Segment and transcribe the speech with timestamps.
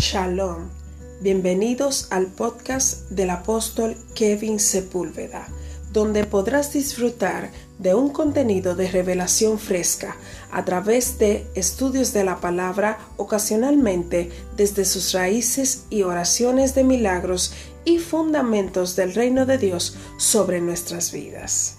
[0.00, 0.68] Shalom.
[1.22, 5.48] Bienvenidos al podcast del apóstol Kevin Sepúlveda,
[5.90, 10.16] donde podrás disfrutar de un contenido de revelación fresca
[10.52, 17.54] a través de estudios de la palabra ocasionalmente desde sus raíces y oraciones de milagros
[17.86, 21.76] y fundamentos del reino de Dios sobre nuestras vidas.